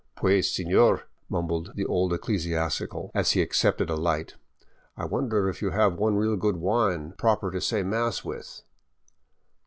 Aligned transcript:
"Pues, 0.15 0.51
sefior," 0.51 1.03
mumbled 1.29 1.73
the 1.75 1.85
old 1.85 2.11
ecclesiastic, 2.11 2.89
as 3.13 3.33
he 3.33 3.41
accepted 3.43 3.87
a 3.91 3.95
light," 3.95 4.33
I 4.97 5.05
wonder 5.05 5.47
if 5.47 5.61
you 5.61 5.69
have 5.69 6.01
a 6.01 6.11
real 6.11 6.37
good 6.37 6.57
wine, 6.57 7.13
proper 7.19 7.51
to 7.51 7.61
say 7.61 7.83
mass 7.83 8.25
with." 8.25 8.63